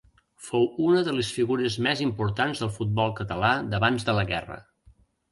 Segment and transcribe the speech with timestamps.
[0.45, 4.57] Fou una de les figures més importants del futbol català d'abans de la guerra.